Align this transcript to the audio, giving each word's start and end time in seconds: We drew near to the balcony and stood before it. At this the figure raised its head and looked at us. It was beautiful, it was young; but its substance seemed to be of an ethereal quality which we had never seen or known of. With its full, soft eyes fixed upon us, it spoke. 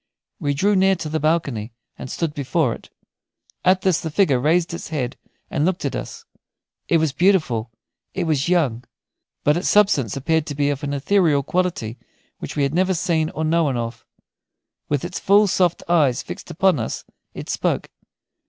We 0.39 0.55
drew 0.55 0.75
near 0.75 0.95
to 0.95 1.09
the 1.09 1.19
balcony 1.19 1.73
and 1.95 2.09
stood 2.09 2.33
before 2.33 2.73
it. 2.73 2.89
At 3.63 3.81
this 3.81 4.01
the 4.01 4.09
figure 4.09 4.39
raised 4.39 4.73
its 4.73 4.87
head 4.87 5.15
and 5.51 5.63
looked 5.63 5.85
at 5.85 5.95
us. 5.95 6.25
It 6.87 6.97
was 6.97 7.11
beautiful, 7.13 7.69
it 8.15 8.23
was 8.23 8.49
young; 8.49 8.83
but 9.43 9.57
its 9.57 9.69
substance 9.69 10.13
seemed 10.19 10.47
to 10.47 10.55
be 10.55 10.71
of 10.71 10.81
an 10.81 10.95
ethereal 10.95 11.43
quality 11.43 11.99
which 12.39 12.55
we 12.55 12.63
had 12.63 12.73
never 12.73 12.95
seen 12.95 13.29
or 13.29 13.45
known 13.45 13.77
of. 13.77 14.03
With 14.89 15.05
its 15.05 15.19
full, 15.19 15.45
soft 15.45 15.83
eyes 15.87 16.23
fixed 16.23 16.49
upon 16.49 16.79
us, 16.79 17.03
it 17.35 17.47
spoke. 17.47 17.91